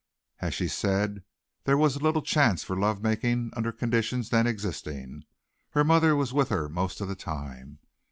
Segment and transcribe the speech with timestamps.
[0.39, 1.21] As she said,
[1.65, 5.25] there was little chance for love making under conditions then existing.
[5.73, 7.77] Her mother was with her most of the time.